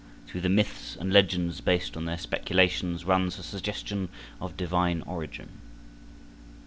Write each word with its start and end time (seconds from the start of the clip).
Through 0.25 0.41
the 0.41 0.49
myths 0.49 0.95
and 0.95 1.13
legends 1.13 1.61
based 1.61 1.95
on 1.95 2.05
their 2.05 2.17
speculations 2.17 3.05
runs 3.05 3.37
a 3.37 3.43
suggestion 3.43 4.09
of 4.39 4.57
divine 4.57 5.03
origin. 5.03 5.59